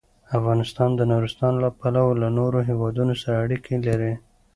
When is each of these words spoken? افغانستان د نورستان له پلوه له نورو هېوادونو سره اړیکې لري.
افغانستان 0.37 0.89
د 0.95 1.01
نورستان 1.11 1.53
له 1.63 1.69
پلوه 1.79 2.13
له 2.21 2.29
نورو 2.37 2.59
هېوادونو 2.69 3.13
سره 3.21 3.35
اړیکې 3.45 3.75
لري. 3.87 4.13